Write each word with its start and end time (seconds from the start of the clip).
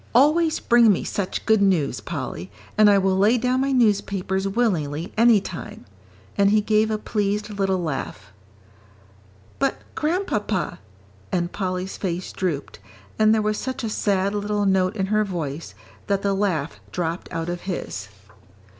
Always 0.15 0.59
bring 0.59 0.91
me 0.91 1.03
such 1.03 1.45
good 1.45 1.61
news, 1.61 2.01
Polly, 2.01 2.49
and 2.75 2.89
I 2.89 2.97
will 2.97 3.15
lay 3.19 3.37
down 3.37 3.61
my 3.61 3.71
newspapers 3.71 4.47
willingly 4.47 5.13
any 5.15 5.39
time." 5.39 5.85
And 6.35 6.49
he 6.49 6.59
gave 6.59 6.89
a 6.89 6.97
pleased 6.97 7.51
little 7.51 7.77
laugh. 7.77 8.33
"But, 9.59 9.75
Grandpapa" 9.93 10.79
and 11.31 11.51
Polly's 11.51 11.97
face 11.97 12.31
drooped, 12.31 12.79
and 13.19 13.31
there 13.31 13.43
was 13.43 13.59
such 13.59 13.83
a 13.83 13.89
sad 13.89 14.33
little 14.33 14.65
note 14.65 14.95
in 14.95 15.05
her 15.13 15.23
voice, 15.23 15.75
that 16.07 16.23
the 16.23 16.33
laugh 16.33 16.79
dropped 16.91 17.31
out 17.31 17.47
of 17.47 17.61
his. 17.69 18.09